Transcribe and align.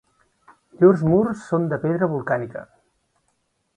Llurs 0.79 1.03
murs 1.11 1.43
són 1.49 1.69
de 1.75 1.79
pedra 1.85 2.09
volcànica. 2.15 2.65